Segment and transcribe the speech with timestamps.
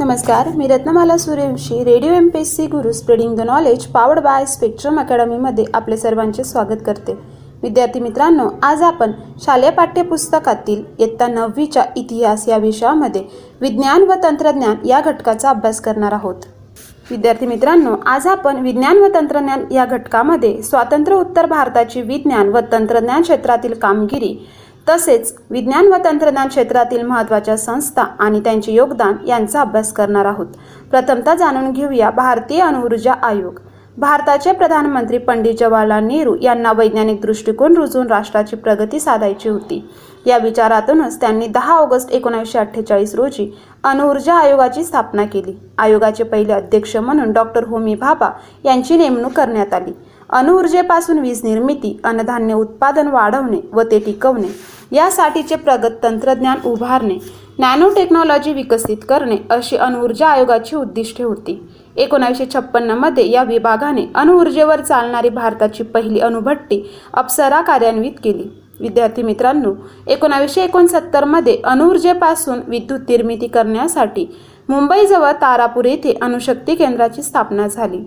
[0.00, 4.44] नमस्कार मी Ratnamala Suryavanshi radio M P S C Guru spreading the knowledge powered by
[4.46, 7.12] spectrum अकॅडमीमध्ये आपले सर्वांचे स्वागत करते.
[7.62, 13.22] विद्यार्थी मित्रांनो आज आपण शालेय पाठ्यपुस्तकातील इयत्ता नववीच्या इतिहास या विषयामध्ये
[13.60, 16.46] विज्ञान व तंत्रज्ञान या घटकाचा अभ्यास करणार आहोत.
[17.10, 23.22] विद्यार्थी मित्रांनो आज आपण विज्ञान व तंत्रज्ञान या घटकामध्ये स्वातंत्र्य उत्तर भारताची विज्ञान व तंत्रज्ञान
[23.22, 24.34] क्षेत्रातील कामगिरी
[24.88, 30.46] तसेच विज्ञान व तंत्रज्ञान क्षेत्रातील महत्त्वाच्या संस्था आणि त्यांचे योगदान यांचा अभ्यास करणार आहोत.
[30.90, 33.58] प्रथमतः जाणून घेऊया भारतीय अणुऊर्जा आयोग.
[33.98, 39.88] भारताचे प्रधानमंत्री पंडित जवाहरलाल नेहरू यांना वैज्ञानिक दृष्टिकोन रुजून राष्ट्राची प्रगती साधायची होती.
[40.26, 43.50] या विचारातूनच त्यांनी दहा ऑगस्ट एकोणीसशे अठ्ठेचाळीस रोजी
[43.84, 45.58] अणुऊर्जा आयोगाची स्थापना केली.
[45.78, 48.30] आयोगाचे पहिले अध्यक्ष म्हणून डॉक्टर होमी भाभा
[48.64, 49.92] यांची नेमणूक करण्यात आली.
[50.30, 54.48] अणुऊर्जेपासून वीज निर्मिती अन्नधान्य उत्पादन वाढवणे व ते टिकवणे
[54.92, 57.16] यासाठीचे प्रगत तंत्रज्ञान उभारणे
[57.58, 61.58] नॅनो टेक्नॉलॉजी विकसित करणे अशी अणुऊर्जा आयोगाची उद्दिष्टे होती.
[61.96, 68.48] एकोणीसशे छप्पन्नमध्ये या विभागाने अणुऊर्जेवर चालणारी भारताची पहिली अणुभट्टी अप्सरा कार्यान्वित केली.
[68.80, 69.72] विद्यार्थी मित्रांनो
[70.06, 74.26] एकोणावीसशे एकोणसत्तरमध्ये अणुऊर्जेपासून विद्युत निर्मिती करण्यासाठी
[74.68, 77.98] मुंबईजवळ तारापूर येथे अणुशक्ती केंद्राची स्थापना झाली.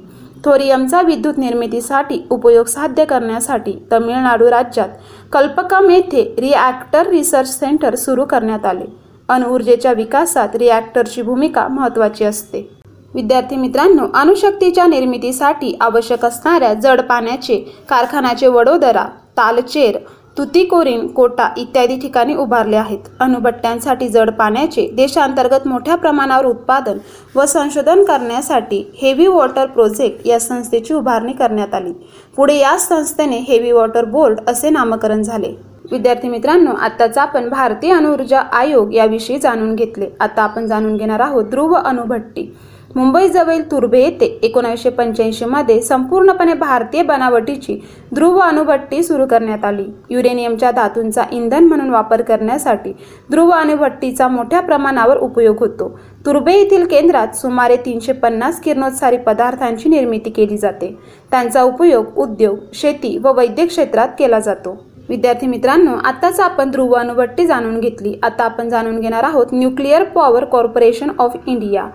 [0.46, 4.90] थोरियमचा विद्युत निर्मितीसाठी उपयोग साध्य करण्यासाठी तमिळनाडू राज्यात
[5.34, 8.86] कल्पकम येथे रिॲक्टर रिसर्च सेंटर सुरू करण्यात आले.
[9.30, 12.68] अणुऊर्जेच्या विकासात रिॲक्टरची भूमिका महत्त्वाची असते.
[13.14, 17.58] विद्यार्थी मित्रांनो अणुशक्तीच्या निर्मितीसाठी आवश्यक असणाऱ्या जड पाण्याचे
[17.90, 19.06] कारखान्याचे वडोदरा
[19.38, 19.98] तालचेर
[20.38, 23.00] तुतीकोरीन कोटा इत्यादी ठिकाणी उभारले आहेत.
[23.20, 26.98] अणुभट्ट्यांसाठी जड पाण्याचे देशांतर्गत मोठ्या प्रमाणावर उत्पादन
[27.36, 31.94] व संशोधन करण्यासाठी हेवी वॉटर प्रोजेक्ट या संस्थेची उभारणी करण्यात आली.
[32.36, 35.56] पुढे या संस्थेने हेवी वॉटर बोर्ड असे नामकरण झाले.
[35.92, 40.08] विद्यार्थी मित्रांनो आताच आपण भारतीय अणुऊर्जा आयोग याविषयी जाणून घेतले.
[40.20, 42.56] आता आपण जाणून घेणार आहोत ध्रुव अणुभट्टी.
[42.96, 47.78] मुंबईजवळील तुर्भे येथे एकोणीसशे पंच्याऐंशीमध्ये संपूर्णपणे भारतीय बनावटीची
[48.14, 49.86] ध्रुव अणुभट्टी सुरू करण्यात आली.
[50.10, 52.92] युरेनियमच्या धातूंचा इंधन म्हणून वापर करण्यासाठी
[53.32, 55.90] ध्रुव अणुभट्टीचा मोठ्या प्रमाणावर उपयोग होतो.
[56.26, 60.96] तुर्भे येथील केंद्रात सुमारे तीनशे पन्नास किरणोत्सारी पदार्थांची निर्मिती केली जाते.
[61.32, 64.78] त्यांचा उपयोग उद्योग शेती व वैद्यक क्षेत्रात केला जातो.
[65.10, 68.14] विद्यार्थी मित्रांनो आताच आपण ध्रुव अणुभट्टी जाणून घेतली.
[68.24, 71.88] आता आपण जाणून घेणार आहोत nuclear power corporation of India.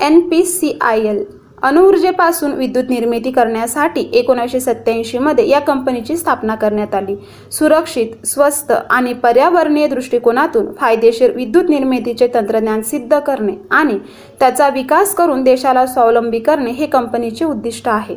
[0.00, 1.24] N P C I L
[1.62, 7.16] अणुऊर्जेपासून विद्युत निर्मिती करण्यासाठी एकोणीसशे सत्त्याऐंशीमध्ये या कंपनीची स्थापना करण्यात आली.
[7.52, 13.98] सुरक्षित स्वस्त आणि पर्यावरणीय दृष्टिकोनातून फायदेशीर विद्युत निर्मितीचे तंत्रज्ञान सिद्ध करणे आणि
[14.40, 18.16] त्याचा विकास करून देशाला स्वावलंबी करणे हे कंपनीचे उद्दिष्ट आहे.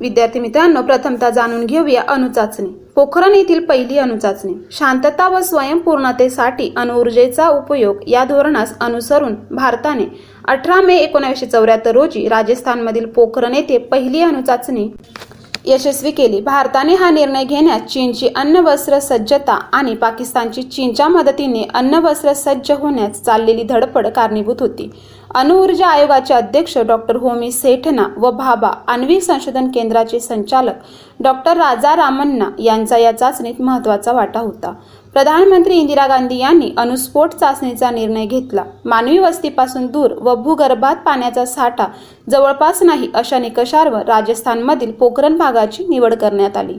[0.00, 2.81] विद्यार्थी मित्रांनो प्रथमतः जाणून घेऊया अणुचाचणी.
[2.96, 10.04] पोखरण येथील पहिली अणुचाचणी शांतता व स्वयंपूर्णतेसाठी अणुऊर्जेचा उपयोग या धोरणास अनुसरून भारताने
[10.48, 14.88] अठरा मे एकोणीसशे चौऱ्याहत्तर रोजी राजस्थानमधील पोखरण येथे पहिली अणुचाचणी
[15.64, 16.40] यशस्वी केली.
[16.40, 22.70] भारताने हा निर्णय घेण्यास चीनची अन्न वस्त्र सज्जता आणि पाकिस्तानची चीनच्या मदतीने अन्न वस्त्र सज्ज
[22.72, 24.90] होण्यास चाललेली धडपड कारणीभूत होती.
[25.34, 32.48] अणुऊर्जा आयोगाचे अध्यक्ष डॉक्टर होमी सेठना व भाभा आण्विक संशोधन केंद्राचे संचालक डॉक्टर राजा रामन्ना
[32.58, 34.72] यांचा या चाचणीत महत्त्वाचा वाटा होता.
[35.14, 38.64] प्रधानमंत्री इंदिरा गांधी यांनी अणुस्फोट चाचणीचा निर्णय घेतला.
[38.84, 41.86] मानवी वस्तीपासून दूर व भूगर्भात पाण्याचा साठा
[42.30, 46.78] जवळपास नाही अशा निकषावर राजस्थानमधील पोखरण भागाची निवड करण्यात आली.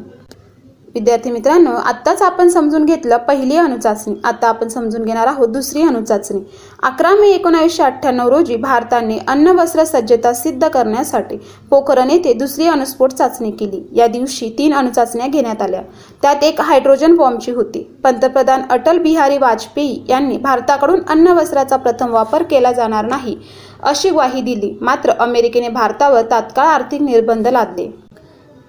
[0.96, 6.40] विद्यार्थी मित्रांनो आत्ताच आपण समजून घेतलं पहिली अणुचाचणी आता आपण समजून घेणार आहोत दुसरी अणुचाचणी
[6.84, 11.38] अकरा मे एकोणावीसशे अठ्ठ्याण्णव रोजी भारताने अन्न वस्त्र सज्जता सिद्ध करण्यासाठी
[11.70, 13.82] पोखरण येथे दुसरी अणुस्फोट चाचणी केली.
[13.94, 15.82] या दिवशी तीन अणुचाचण्या घेण्यात आल्या.
[16.22, 17.84] त्यात एक हायड्रोजन बॉम्बची होती.
[18.04, 23.36] पंतप्रधान अटल बिहारी वाजपेयी यांनी भारताकडून अन्न वस्त्राचा प्रथम वापर केला जाणार नाही
[23.84, 24.78] अशी ग्वाही दिली.
[24.82, 27.90] मात्र अमेरिकेने भारतावर तात्काळ आर्थिक निर्बंध लादले.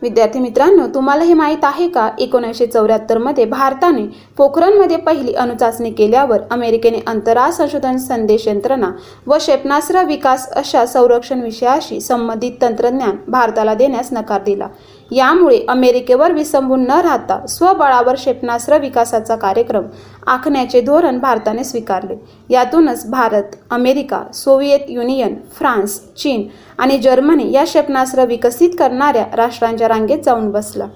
[0.04, 2.08] विद्यार्थी मित्रांनो तुम्हाला हे माहीत आहे का?
[2.18, 4.02] एकोणीसशे चौऱ्याहत्तरमध्ये भारताने
[4.36, 8.90] पोखरणमध्ये पहिली अणुचाचणी केल्यावर अमेरिकेने अंतराळ संशोधन संदेश यंत्रणा
[9.26, 14.68] व क्षेपणास्त्र विकास अशा संरक्षण विषयाशी संबंधित तंत्रज्ञान भारताला देण्यास नकार दिला.
[15.12, 19.82] यामुळे अमेरिकेवर विसंबून न राहता स्वबळावर क्षेपणास्त्र विकासाचा कार्यक्रम
[20.26, 22.14] आखण्याचे धोरण भारताने स्वीकारले.
[22.50, 26.48] यातूनच Bharat America Soviet Union France चीन
[26.78, 30.86] आणि जर्मनी या क्षेपणास्त्र विकसित करणाऱ्या राष्ट्रांच्या रांगेत जाऊन बसला.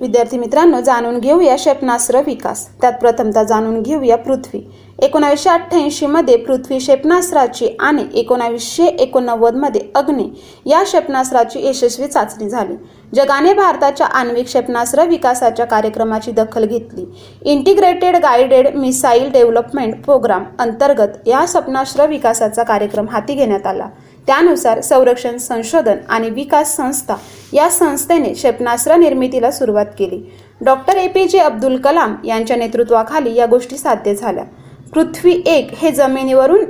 [0.00, 2.80] विद्यार्थी मित्रांनो जाणून घेऊया क्षेपणास्त्र विकास.
[2.80, 4.60] त्यात प्रथमतः जाणून घेऊया पृथ्वी.
[4.98, 10.28] एकोणावीसशे अठ्ठ्याऐंशीमध्ये पृथ्वी क्षेपणास्त्राची आणि एकोणावीसशे एकोणनव्वदमध्ये अग्नी
[10.66, 12.74] या क्षेपणास्त्राची यशस्वी चाचणी झाली.
[13.14, 17.04] जगाने भारताच्या आण्विक क्षेपणास्त्र विकासाच्या कार्यक्रमाची दखल घेतली.
[17.42, 23.88] Integrated guided missile development programme अंतर्गत या क्षेपणास्त्र विकासाचा कार्यक्रम हाती घेण्यात आला.
[24.26, 27.14] त्यानुसार संरक्षण संशोधन आणि विकास संस्था
[27.52, 30.22] या संस्थेने क्षेपणास्त्र निर्मितीला सुरुवात केली.
[30.60, 34.44] डॉक्टर ए पी जे अब्दुल कलाम यांच्या नेतृत्वाखाली या गोष्टी साध्य झाल्या.
[34.94, 36.64] पृथ्वी एक हे जमिनीवरून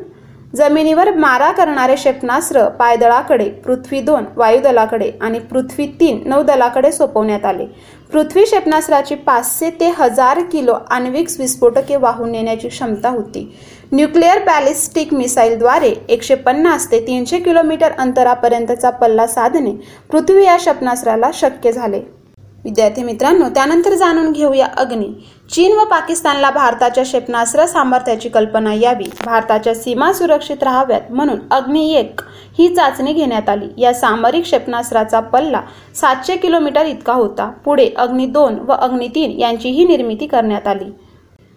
[0.57, 7.67] जमिनीवर मारा करणारे क्षेपणास्त्र पायदळाकडे पृथ्वी दोन वायुदलाकडे आणि पृथ्वी तीन नौदलाकडे सोपवण्यात आले.
[8.13, 13.57] पृथ्वी क्षेपणास्त्राची पाचशे ते हजार किलो आण्विक विस्फोटके वाहून नेण्याची क्षमता होती.
[13.93, 19.75] न्यूक्लिअर बॅलिस्टिक मिसाईलद्वारे एकशे पन्नास ते तीनशे किलोमीटर अंतरापर्यंतचा पल्ला साधणे
[20.11, 22.01] पृथ्वी या क्षेपणास्त्राला शक्य झाले.
[22.65, 25.09] विद्यार्थी मित्रांनो त्यानंतर जाणून घेऊया अग्नी.
[25.51, 29.05] चीन व पाकिस्तानला भारताच्या क्षेपणास्त्र सामर्थ्याची कल्पना यावी.
[29.25, 32.21] भारताच्या सीमा सुरक्षित राहाव्यात म्हणून अग्नी एक
[32.59, 33.69] ही चाचणी घेण्यात आली.
[33.79, 35.61] या सामरिक क्षेपणास्त्राचा पल्ला
[35.95, 37.51] सातशे किलोमीटर इतका होता.
[37.65, 40.91] पुढे अग्नी दोन व अग्नी तीन यांचीही निर्मिती करण्यात आली.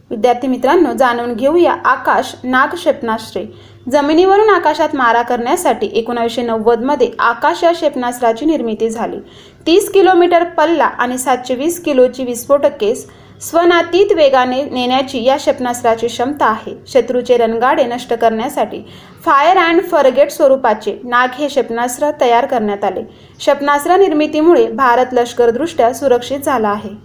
[0.09, 3.45] विद्यार्थी मित्रांनो जाणून घेऊया आकाश नाग क्षेपणास्त्रे.
[3.92, 9.19] जमिनीवरून आकाशात मारा करण्यासाठी एकोणावीसशे नव्वदमध्ये आकाश या क्षेपणास्त्राची निर्मिती झाली.
[9.68, 12.94] तीस किलोमीटर पल्ला आणि सातशे वीस किलोची विस्फोटके
[13.42, 16.75] स्वनातीत वेगाने नेण्याची या क्षेपणास्त्राची क्षमता आहे.
[16.88, 18.84] शत्रूचे रणगाडे नष्ट करण्यासाठी
[19.25, 23.04] फायर अँड फरगेट स्वरूपाचे नाग हे क्षेपणास्त्र तयार करण्यात आले.
[23.38, 26.95] क्षेपणास्त्र निर्मितीमुळे भारत लष्करदृष्ट्या सुरक्षित झाला आहे.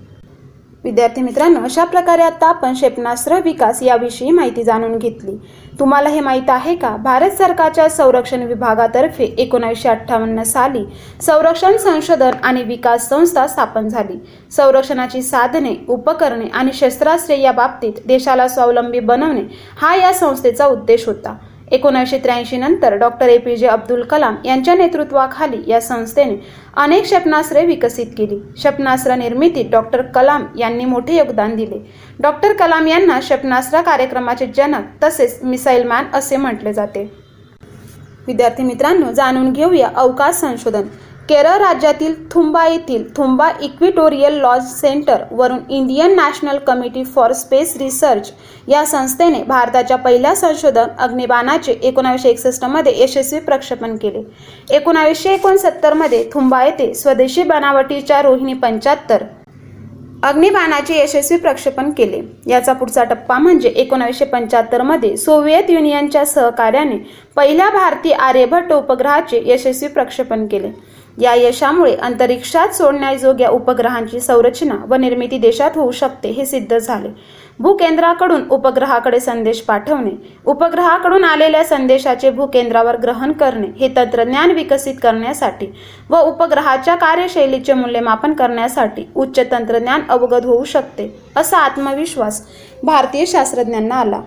[0.85, 5.37] विद्यार्थी मित्रांनो अशा प्रकारे आता आपण क्षेपणास्त्र विकास याविषयी माहिती जाणून घेतली.
[5.79, 6.97] तुम्हाला हे माहीत आहे का?
[6.97, 10.85] भारत सरकारच्या संरक्षण विभागातर्फे एकोणीसशे अठ्ठावन्न साली
[11.21, 14.19] संरक्षण संशोधन आणि विकास संस्था स्थापन झाली.
[14.51, 19.43] संरक्षणाची साधने उपकरणे आणि शस्त्रास्त्रे या बाबतीत देशाला स्वावलंबी बनवणे
[19.77, 21.37] हा या संस्थेचा उद्देश होता.
[21.73, 26.37] एकोणीसशे त्र्याऐंशी नंतर डॉक्टर ए पी जे अब्दुल कलाम यांच्या नेतृत्वाखाली या संस्थेने
[26.77, 28.39] अनेक क्षेपणास्त्रे विकसित केली.
[28.55, 31.79] क्षेपणास्त्र निर्मितीत डॉक्टर कलाम यांनी मोठे योगदान दिले.
[32.21, 37.11] डॉक्टर कलाम यांना क्षेपणास्त्र कार्यक्रमाचे जनक तसेच मिसाईल मॅन असे म्हटले जाते.
[38.27, 40.83] विद्यार्थी मित्रांनो जाणून घेऊया अवकाश संशोधन.
[41.33, 48.31] केरळ राज्यातील थुंबा येथील थुंबा इक्विटोरियल लॉज सेंटर वरून Indian national committee for space research
[48.69, 54.23] या संस्थेने भारताच्या पहिल्या संशोधन अग्निबाणाचे एकोणावीसशे एकसष्टमध्ये यशस्वी प्रक्षेपण केले.
[54.77, 55.95] एकोणावीसशे एकोणसत्तर
[56.33, 59.25] थुंबा येथे स्वदेशी बनावटीच्या रोहिणी पंच्याहत्तर
[60.25, 62.21] अग्निबाणाचे यशस्वी प्रक्षेपण केले.
[62.47, 66.99] याचा पुढचा टप्पा म्हणजे एकोणावीसशे पंच्याहत्तरमध्ये सोव्हिएत युनियनच्या सहकार्याने
[67.37, 70.71] पहिल्या भारतीय आर्यभट्ट उपग्रहाचे यशस्वी प्रक्षेपण केले.
[71.21, 77.09] या यशामुळे अंतरिक्षात सोडण्याजोग्या उपग्रहांची संरचना व निर्मिती देशात होऊ शकते हे सिद्ध झाले.
[77.59, 80.11] भूकेंद्राकडून उपग्रहाकडे संदेश पाठवणे
[80.47, 85.67] उपग्रहाकडून आलेल्या संदेशाचे भूकेंद्रावर ग्रहण करणे हे तंत्रज्ञान विकसित करण्यासाठी
[86.11, 92.43] व उपग्रहाच्या कार्यशैलीचे मूल्यमापन करण्यासाठी उच्च तंत्रज्ञान अवगत होऊ शकते असा आत्मविश्वास
[92.83, 94.21] भारतीय शास्त्रज्ञांना आला.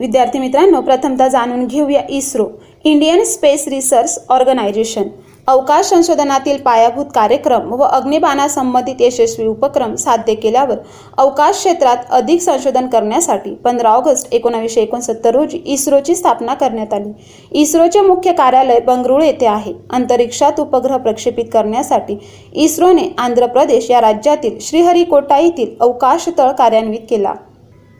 [0.00, 2.46] विद्यार्थी मित्रांनो प्रथमतः जाणून घेऊया ISRO
[2.84, 5.02] Indian space research organisation.
[5.48, 10.76] अवकाश संशोधनातील पायाभूत कार्यक्रम व अग्निबाणासंबंधित यशस्वी उपक्रम साध्य केल्यावर
[11.18, 17.12] अवकाश क्षेत्रात अधिक संशोधन करण्यासाठी पंधरा ऑगस्ट एकोणावीसशे एकोणसत्तर रोजी इस्रोची स्थापना करण्यात आली.
[17.52, 19.72] इस्रोचे मुख्य कार्यालय बंगळुरू येथे आहे.
[19.90, 22.16] अंतरिक्षात उपग्रह प्रक्षेपित करण्यासाठी
[22.54, 27.34] इस्रोने आंध्र प्रदेश या राज्यातील श्रीहरिकोटा येथील अवकाश तळ कार्यान्वित केला.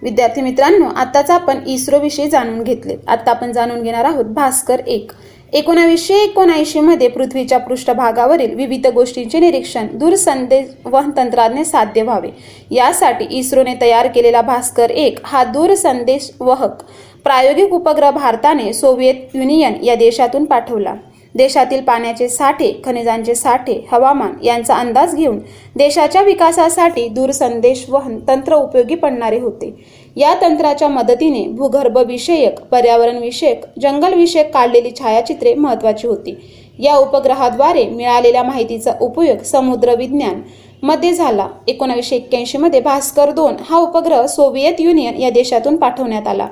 [0.02, 2.96] विद्यार्थी मित्रांनो आताच आपण इस्रोविषयी जाणून घेतले.
[3.08, 5.12] आता आपण जाणून घेणार आहोत भास्कर एक.
[5.54, 12.28] एकोणावीसशे एकोणऐंशीमध्ये पृथ्वीच्या पृष्ठभागावरील विविध गोष्टींचे निरीक्षण दूरसंदेश वहन तंत्राने साध्य व्हावे.
[12.70, 16.82] यासाठी इस्रोने तयार केलेला भास्कर एक हा दूरसंदेश वाहक
[17.24, 20.94] प्रायोगिक उपग्रह भारताने सोव्हिएत युनियन या देशातून पाठवला.
[21.34, 25.38] देशातील पाण्याचे साठे खनिजांचे साठे हवामान यांचा अंदाज घेऊन
[25.76, 29.74] देशाच्या विकासासाठी दूरसंदेश वहन तंत्र उपयोगी पडणारे होते.
[30.16, 36.36] या तंत्राच्या मदतीने भूगर्भविषयक पर्यावरणविषयक जंगलविषयक काढलेली छायाचित्रे महत्वाची होती.
[36.78, 41.48] या उपग्रहाद्वारे मिळालेल्या माहितीचा उपयोग समुद्र विज्ञानमध्ये झाला.
[41.68, 46.46] एकोणीसशे एक्क्याऐंशी मध्ये भास्कर दोन हा उपग्रह सोव्हिएत युनियन या देशातून पाठवण्यात आला.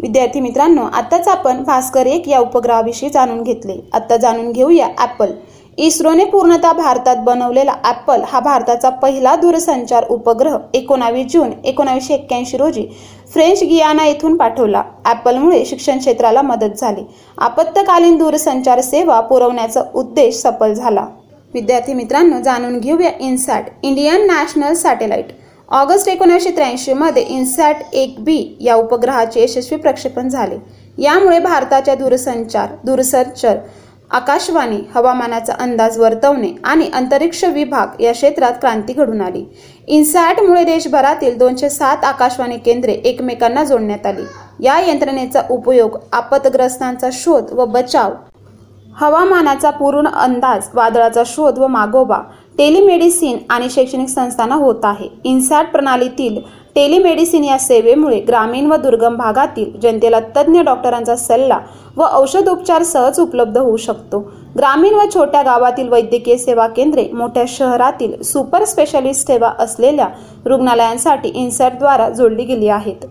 [0.00, 3.74] विद्यार्थी मित्रांनो आताच आपण भास्कर एक या उपग्रहाविषयी जाणून घेतले.
[3.92, 5.30] आता जाणून घेऊया ऍपल
[5.78, 12.86] इस्रोने पूर्णतः भारतात बनवलेला ॲपल हा भारताचा पहिला दूरसंचार उपग्रह एकोणावीस जून एकोणावीसशे एक्क्याऐंशी रोजी
[13.32, 14.82] फ्रेंच गियाना येथून पाठवला.
[15.04, 17.04] ॲपलमुळे शिक्षण क्षेत्राला मदत झाली.
[17.38, 21.06] आपत्कालीन दूरसंचार सेवा पुरवण्याचा उद्देश सफल झाला.
[21.54, 25.32] विद्यार्थी मित्रांनो जाणून घेऊया INSAT Indian national satellite.
[25.68, 30.56] August एकोणीसशे त्र्याऐंशीमध्ये इन्सॅट एक बी या उपग्रहाचे यशस्वी प्रक्षेपण झाले.
[30.98, 33.56] यामुळे भारताच्या दूरसंचार दूरसंचार
[34.14, 39.44] आकाशवाणी हवामानाचा अंदाज वर्तवणे आणि अंतरिक्ष विभाग या क्षेत्रात क्रांती घडून आली.
[39.88, 44.24] इन्सॅटमुळे देशभरातील दोनशे सात आकाशवाणी केंद्रे एकमेकांना जोडण्यात आली.
[44.60, 48.12] या यंत्रणेचा उपयोग आपतग्रस्तांचा शोध व बचाव
[48.96, 52.18] हवामानाचा पूर्ण अंदाज वादळाचा शोध व मागोबा
[52.58, 55.08] टेलिमेडिसिन आणि शैक्षणिक संस्थांना होत आहे.
[55.24, 56.38] इन्सॅट प्रणालीतील
[56.76, 61.58] टेलिमेडिसिन या सेवेमुळे ग्रामीण व दुर्गम भागातील जनतेला तज्ज्ञ डॉक्टरांचा सल्ला
[61.96, 64.18] व औषधोपचार सहज उपलब्ध होऊ शकतो.
[64.56, 70.08] ग्रामीण व छोट्या गावातील वैद्यकीय सेवा केंद्रे मोठ्या शहरातील सुपर स्पेशालिस्ट सेवा असलेल्या
[70.44, 73.06] रुग्णालयांसाठी इन्सर्टद्वारा जोडली गेली आहेत.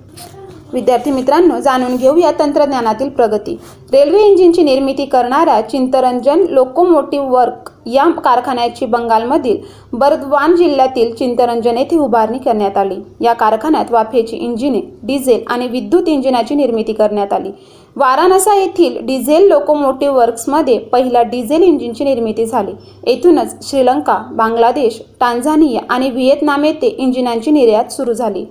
[0.74, 3.58] विद्यार्थी मित्रांनो जाणून घेऊया तंत्रज्ञानातील प्रगती.
[3.92, 9.58] रेल्वे इंजिनची निर्मिती करणाऱ्या चिंतरंजन लोकोमोटिव्ह वर्क या कारखान्याची बंगालमधील
[9.94, 12.96] बर्दवान जिल्ह्यातील चिंतरंजन येथे उभारणी करण्यात आली.
[13.22, 17.52] या कारखान्यात वाफेची इंजिने डिझेल आणि विद्युत इंजिनाची निर्मिती करण्यात आली.
[17.96, 22.72] वाराणसा येथील डिझेल लोकोमोटिव्ह वर्क्समध्ये पहिल्या डिझेल इंजिनची निर्मिती झाली.
[23.08, 28.46] येथूनच श्रीलंका बांगलादेश टांझानिया आणि व्हिएतनाम येथे इंजिनांची निर्यात सुरू झाली.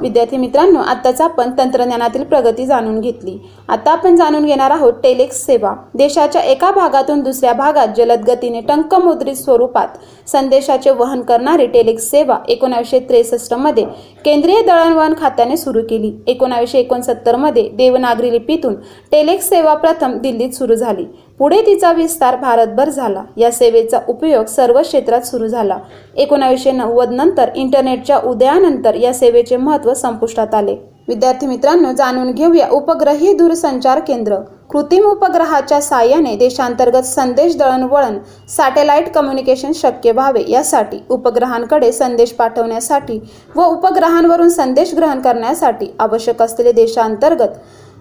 [0.00, 3.36] विद्यार्थी मित्रांनो आत्ताच आपण तंत्रज्ञानातील प्रगती जाणून घेतली.
[3.68, 5.74] आता आपण जाणून घेणार आहोत टेलेक्स सेवा.
[5.94, 12.98] देशाच्या एका भागातून दुसऱ्या भागात जलद गतीने टंकमुद्रित स्वरूपात संदेशाचे वहन करणारी टेलेक्स सेवा एकोणावीसशे
[12.98, 13.84] त्रेसष्टमध्ये
[14.24, 16.12] केंद्रीय दळणवहन खात्याने सुरू केली.
[16.26, 18.74] एकोणावीसशे एकोणसत्तरमध्ये देवनागरी लिपीतून
[19.12, 21.04] टेलेक्स सेवा प्रथम दिल्लीत सुरू झाली.
[21.40, 23.22] पुढे तिचा विस्तार भारतभर झाला.
[23.36, 25.78] या सेवेचा उपयोग सर्व क्षेत्रात सुरू झाला.
[26.16, 30.76] एकोणावीसशे नव्वद नंतर इंटरनेटच्या उदयानंतर या सेवेचे महत्त्व संपुष्टात आले.
[31.08, 34.36] विद्यार्थी मित्रांनो जाणून घेऊया उपग्रही दूरसंचार केंद्र.
[34.70, 38.18] कृत्रिम उपग्रहाच्या साहाय्याने देशांतर्गत संदेश दळणवळण
[38.48, 43.18] सॅटेलाइट कम्युनिकेशन शक्य व्हावे यासाठी उपग्रहांकडे संदेश पाठवण्यासाठी
[43.56, 47.56] व उपग्रहांवरून संदेश ग्रहण करण्यासाठी आवश्यक असलेले देशांतर्गत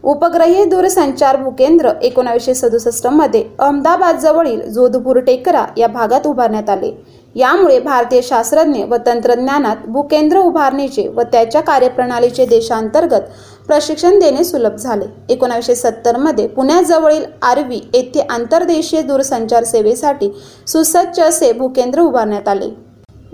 [0.08, 6.92] उपग्रही दूरसंचार भूकेंद्र एकोणावीसशे सदुसष्टमध्ये अहमदाबाद जवळील जोधपूर टेकरा या भागात उभारण्यात आले.
[7.36, 13.28] यामुळे भारतीय शास्त्रज्ञ व तंत्रज्ञानात भूकेंद्र उभारणीचे व त्याच्या कार्यप्रणालीचे देशांतर्गत
[13.68, 15.06] प्रशिक्षण देणे सुलभ झाले.
[15.30, 20.34] एकोणावीसशे सत्तरमध्ये पुण्याजवळील आरवी येथे आंतरदेशीय दूरसंचार सेवेसाठी
[20.68, 22.76] सुसज्ज असे भूकेंद्र उभारण्यात आले.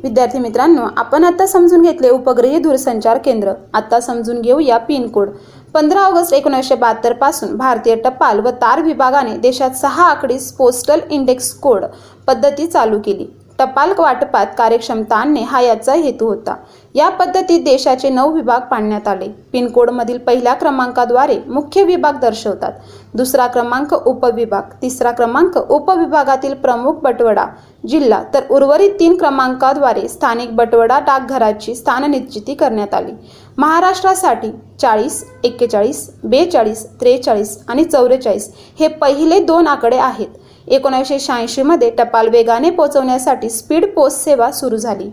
[0.03, 3.51] विद्यार्थी मित्रांनो आपण आता समजून घेतले उपग्रही दूरसंचार केंद्र.
[3.73, 5.29] आता समजून घेऊया पिनकोड.
[5.73, 11.85] पंधरा ऑगस्ट एकोणीसशे बहात्तरपासून भारतीय टपाल व तार विभागाने देशात सहा आकडी पोस्टल इंडेक्स कोड
[12.27, 13.25] पद्धती चालू केली.
[13.63, 16.55] टपाल वाटपात कार्यक्षमता आणणे हा याचा हेतू होता.
[16.95, 19.27] या पद्धतीत देशाचे नऊ विभाग पाडण्यात आले.
[19.51, 22.71] पिनकोडमधील पहिल्या क्रमांकाद्वारे मुख्य विभाग दर्शवतात.
[23.13, 27.45] दुसरा क्रमांक उपविभाग तिसरा क्रमांक उपविभागातील प्रमुख बटवडा
[27.87, 33.11] जिल्हा तर उर्वरित तीन क्रमांकाद्वारे स्थानिक बटवडा डाकघराची स्थाननिश्चिती करण्यात आली.
[33.57, 34.51] महाराष्ट्रासाठी
[34.81, 40.27] चाळीस एक्केचाळीस बेचाळीस त्रेचाळीस आणि चौवेचाळीस हे पहिले दोन आकडे आहेत.
[40.67, 45.09] एकोणीसशे शहाऐंशीमध्ये टपाल वेगाने पोहोचवण्यासाठी स्पीड पोस्ट सेवा सुरू झाली.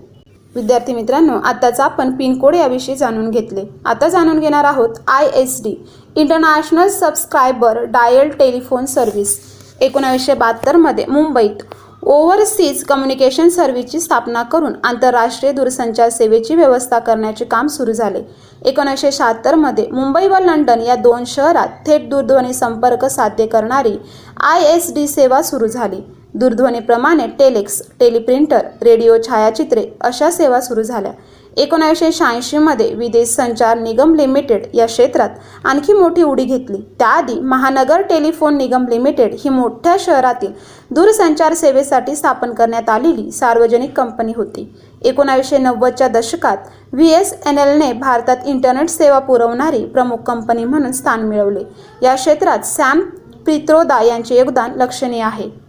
[0.55, 3.65] विद्यार्थी मित्रांनो आताच आपण पिनकोड याविषयी जाणून घेतले.
[3.87, 5.75] आता जाणून घेणार आहोत I S D
[6.17, 9.39] international subscriber dial telephone service
[9.81, 11.63] एकोणावीसशे बहात्तरमध्ये मुंबईत.
[12.03, 18.23] ओव्हरसीज कम्युनिकेशन सर्व्हिसची स्थापना करून आंतरराष्ट्रीय दूरसंचार सेवेची व्यवस्था करण्याचे काम सुरू झाले.
[18.65, 23.97] एकोणीसशे शहात्तरमध्ये मुंबई व लंडन या दोन शहरात थेट दूरध्वनी संपर्क साध्य करणारी
[24.41, 26.01] आय एस डी सेवा सुरू झाली.
[26.35, 31.13] दूरध्वनीप्रमाणे टेलेक्स टेलिप्रिंटर रेडिओ छायाचित्रे अशा सेवा सुरू झाल्या.
[31.57, 35.29] एकोणीसशे शहाऐंशीमध्ये विदेश संचार निगम लिमिटेड या क्षेत्रात
[35.65, 36.81] आणखी मोठी उडी घेतली.
[36.99, 40.53] त्याआधी महानगर टेलिफोन निगम लिमिटेड ही मोठ्या शहरातील
[40.91, 44.69] दूरसंचार सेवेसाठी स्थापन करण्यात आलेली सार्वजनिक कंपनी होती.
[45.03, 46.57] एकोणावीसशे नव्वदच्या दशकात
[46.93, 51.65] व्ही एस एन एलने भारतात इंटरनेट सेवा पुरवणारी प्रमुख कंपनी म्हणून स्थान मिळवले.
[52.03, 53.01] या क्षेत्रात सॅम
[53.47, 55.60] पित्रोदा यांचे योगदान लक्षणीय आहे.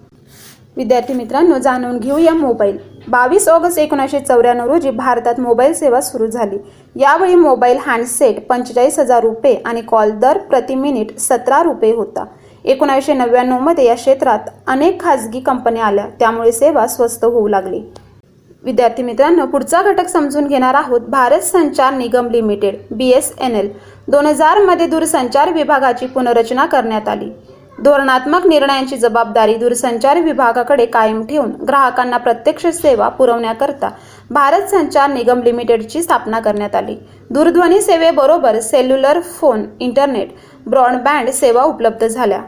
[0.81, 2.77] विद्यार्थी मित्रांनो जाणून घेऊया मोबाईल.
[3.07, 6.57] बावीस ऑगस्ट एकोणीसशे चौऱ्याण्णव रोजी भारतात मोबाईल सेवा सुरू झाली.
[6.95, 12.25] यावेळी मोबाईल हँडसेट पंचेचाळीस हजार रुपये आणि कॉल दर प्रति मिनिट सतरा रुपये होता.
[12.65, 16.05] एकोणीसशे नव्याण्णवमध्ये या क्षेत्रात अनेक खाजगी कंपन्या आल्या.
[16.19, 17.81] त्यामुळे सेवा स्वस्त होऊ लागली.
[18.63, 23.69] विद्यार्थी मित्रांनो पुढचा घटक समजून घेणार आहोत Bharat Sanchar Nigam limited B S N L.
[24.07, 27.31] दोन हजारमध्ये दूरसंचार विभागाची पुनर्रचना करण्यात आली.
[27.83, 33.89] धोरणात्मक निर्णयांची जबाबदारी दूरसंचार विभागाकडे कायम ठेवून ग्राहकांना प्रत्यक्ष सेवा पुरवण्याकरता
[34.29, 36.95] भारत संचार निगम लिमिटेडची स्थापना करण्यात आली.
[37.29, 40.29] दूरध्वनी सेवेबरोबर सेल्युलर फोन इंटरनेट
[40.67, 42.41] ब्रॉडबँड सेवा उपलब्ध झाल्या.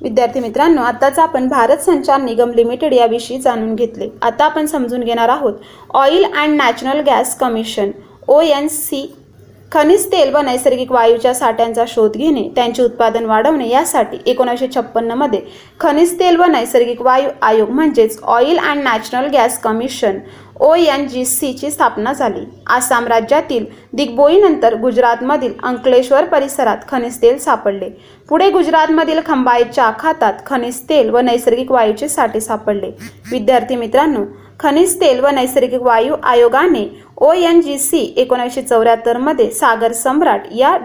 [0.00, 4.08] विद्यार्थी मित्रांनो आताच आपण भारत संचार निगम लिमिटेड याविषयी जाणून घेतले.
[4.22, 5.58] आता आपण समजून घेणार आहोत
[5.94, 7.90] oil and natural gas commission
[8.28, 9.06] O N C
[9.72, 15.40] खनिज तेल व नैसर्गिक वायूच्या साठ्यांचा शोध घेणे त्यांचे उत्पादन वाढवणे यासाठी एकोणीसशे छप्पन्नमध्ये
[15.80, 20.18] खनिज तेल व नैसर्गिक वायू आयोग म्हणजेच oil and natural gas commission
[20.60, 22.44] O N G सीची स्थापना झाली.
[22.70, 27.88] आसाम राज्यातील दिग्बोईनंतर गुजरातमधील अंकलेश्वर परिसरात खनिज तेल सापडले.
[28.28, 32.90] पुढे गुजरातमधील खंबाईच्या आखातात खनिज तेल व नैसर्गिक वायूचे साठे सापडले.
[33.30, 34.24] विद्यार्थी मित्रांनो
[34.62, 36.84] खनिज तेल व नैसर्गिक वायू आयोगाने
[37.16, 40.76] ओ एन जी सी एकोणीसशे चौऱ्याहत्तरमध्ये सागर सम्राट या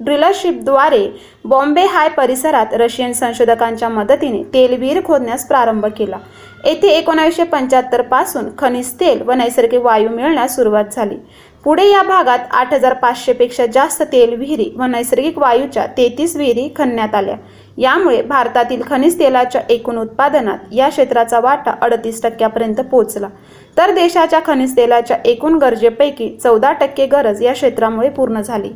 [0.00, 1.06] ड्रिलरशिपद्वारे
[1.44, 6.18] बॉम्बे हाय परिसरात रशियन संशोधकांच्या मदतीने तेलविहीर खोदण्यास प्रारंभ केला.
[6.64, 11.16] येथे एकोणीसशे पंच्याहत्तरपासून खनिज तेल व नैसर्गिक वायू मिळण्यास सुरुवात झाली.
[11.64, 16.68] पुढे या भागात आठ हजार पाचशे पेक्षा जास्त तेल विहिरी व नैसर्गिक वायूच्या तेहतीस विहिरी
[16.76, 17.36] खणण्यात आल्या.
[17.78, 23.28] यामुळे भारतातील खनिज तेलाच्या एकूण उत्पादनात या क्षेत्राचा वाटा अडतीस टक्क्यापर्यंत पोहोचला.
[23.76, 28.68] तर देशाच्या खनिज तेलाच्या एकूण गरजेपैकी चौदा टक्के गरज या क्षेत्रामुळे पूर्ण झाली.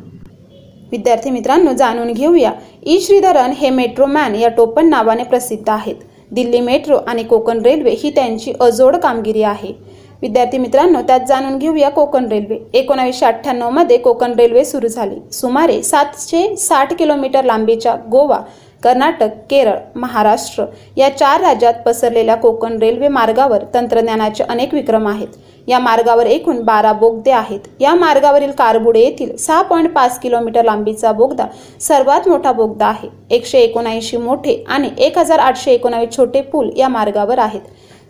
[0.91, 2.51] विद्यार्थी मित्रांनो जाणून घेऊया.
[2.85, 2.99] ई.
[2.99, 5.95] श्रीधरन हे मेट्रो मॅन या टोपण नावाने प्रसिद्ध आहेत.
[6.31, 9.73] दिल्ली मेट्रो आणि कोकण रेल्वे ही त्यांची अजोड कामगिरी आहे.
[10.21, 12.57] विद्यार्थी मित्रांनो त्यात जाणून घेऊया कोकण रेल्वे.
[12.73, 15.15] एकोणावीसशे अठ्ठ्याण्णवमध्ये कोकण रेल्वे सुरू झाली.
[15.31, 18.39] सुमारे सातशे साठ किलोमीटर लांबीच्या गोवा
[18.83, 20.65] कर्नाटक केरळ महाराष्ट्र
[20.97, 25.27] या चार राज्यात पसरलेल्या कोकण रेल्वे मार्गावर तंत्रज्ञानाचे अनेक विक्रम आहेत.
[25.67, 27.59] या मार्गावर एकूण बारा बोगदे आहेत.
[27.79, 31.45] या मार्गावरील कारबुडे येथील सहा पॉईंट पाच किलोमीटर लांबीचा बोगदा
[31.81, 33.09] सर्वात मोठा बोगदा आहे.
[33.29, 37.61] एकशे एकोणऐंशी मोठे आणि एक हजार आठशे एकोणावीस छोटे पूल या मार्गावर आहेत.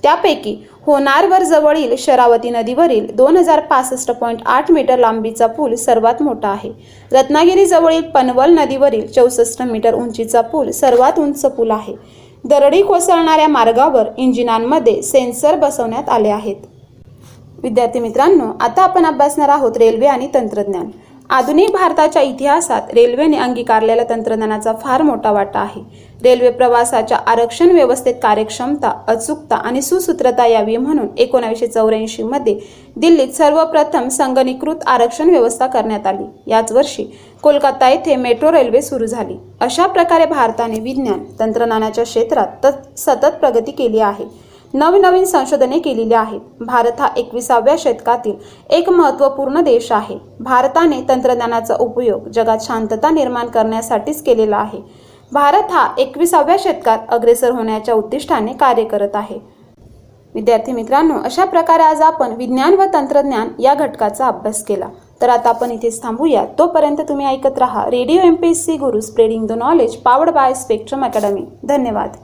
[0.04, 0.56] त्यापैकी
[0.86, 6.72] होणारवर जवळील शरावती नदीवरील दोन हजार पासष्ट पॉईंट आठ मीटर लांबीचा पूल सर्वात मोठा आहे.
[7.12, 11.96] रत्नागिरी जवळील पनवल नदीवरील चौसष्ट मीटर उंचीचा पूल सर्वात उंच पूल आहे.
[12.44, 16.56] दरडी कोसळणाऱ्या मार्गावर इंजिनांमध्ये सेन्सर बसवण्यात आले आहेत.
[17.64, 20.90] विद्यार्थी मित्रांनो आता आपण अभ्यासणार आहोत रेल्वे आणि तंत्रज्ञान.
[21.30, 25.82] आधुनिक भारताच्या इतिहासात रेल्वेने अंगीकारलेल्या तंत्रज्ञानाचा फार मोठा वाटा आहे.
[26.24, 32.56] रेल्वे प्रवासाच्या आरक्षण व्यवस्थेत कार्यक्षमता अचूकता आणि सुसूत्रता यावी म्हणून एकोणावीसशे चौऱ्याऐंशी मध्ये
[32.96, 36.24] दिल्लीत सर्वप्रथम संगणीकृत आरक्षण व्यवस्था करण्यात आली.
[36.48, 37.04] याच वर्षी
[37.44, 39.38] कोलकाता येथे मेट्रो रेल्वे सुरू झाली.
[39.62, 44.26] अशा प्रकारे भारताने विज्ञान तंत्रज्ञानाच्या क्षेत्रात सतत प्रगती केली आहे.
[44.74, 46.40] नवनवीन संशोधने केलेली आहेत.
[46.60, 48.34] भारत हा एकविसाव्या शतकातील
[48.70, 50.18] एक महत्त्वपूर्ण देश आहे.
[50.40, 54.80] भारताने तंत्रज्ञानाचा उपयोग जगात शांतता निर्माण करण्यासाठीच केलेला आहे.
[55.32, 59.40] भारत हा एकविसाव्या शतकात अग्रेसर होण्याच्या उद्दिष्टाने कार्य करत आहे.
[60.36, 64.88] विद्यार्थी मित्रांनो अशा प्रकारे आज आपण विज्ञान व तंत्रज्ञान या घटकाचा अभ्यास केला.
[65.22, 69.00] तर आता आपण इथेच थांबूया तोपर्यंत तुम्ही ऐकत राहा radio M P S C Guru
[69.02, 71.46] spreading the knowledge powered by spectrum academy.
[71.64, 72.18] धन्यवाद.